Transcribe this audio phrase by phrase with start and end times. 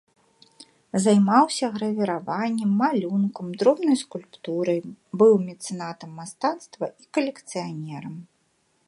[1.03, 4.79] Займаўся гравіраваннем, малюнкам, дробнай скульптурай,
[5.23, 8.15] быў мецэнатам мастацтва і калекцыянерам.